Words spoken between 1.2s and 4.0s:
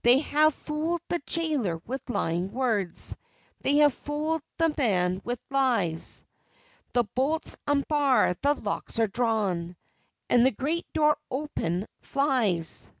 jailer with lying words, They have